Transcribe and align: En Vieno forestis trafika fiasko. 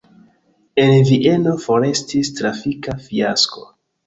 En 0.85 0.93
Vieno 1.09 1.53
forestis 1.67 2.33
trafika 2.41 2.97
fiasko. 3.05 3.69